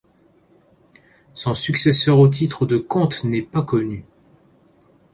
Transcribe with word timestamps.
Son 1.35 1.53
successeur 1.53 2.17
au 2.17 2.27
titre 2.27 2.65
de 2.65 2.79
comte 2.79 3.23
n'est 3.23 3.43
pas 3.43 3.61
connu. 3.61 4.03